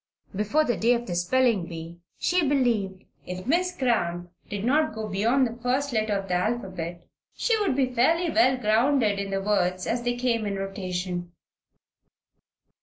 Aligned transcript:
Before 0.35 0.63
the 0.63 0.77
day 0.77 0.93
of 0.95 1.05
the 1.05 1.13
spelling 1.13 1.67
bee 1.67 1.99
she 2.17 2.41
believed 2.43 3.03
that, 3.27 3.37
if 3.41 3.45
Miss 3.45 3.77
Cramp 3.77 4.31
didn't 4.49 4.93
go 4.93 5.07
beyond 5.07 5.45
the 5.45 5.61
first 5.61 5.93
letter 5.93 6.13
of 6.17 6.27
the 6.27 6.33
alphabet, 6.33 7.05
she 7.35 7.55
would 7.59 7.75
be 7.75 7.93
fairly 7.93 8.27
well 8.31 8.57
grounded 8.57 9.19
in 9.19 9.29
the 9.29 9.43
words 9.43 9.85
as 9.85 10.01
they 10.01 10.15
came 10.17 10.47
in 10.47 10.55
rotation. 10.55 11.31